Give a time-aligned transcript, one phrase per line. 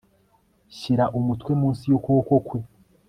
[0.77, 2.59] Shyira umutwe munsi yukuboko kwe